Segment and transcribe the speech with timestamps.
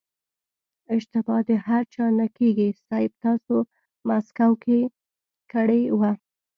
[0.95, 3.57] اشتبا د هر چا نه کېږي صيب تاسې
[4.07, 4.79] مسکو کې
[5.51, 6.11] کړې وه.